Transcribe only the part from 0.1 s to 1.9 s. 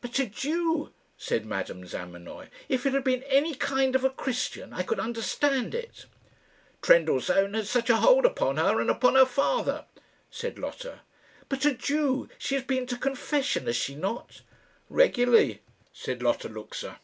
a Jew!" said Madame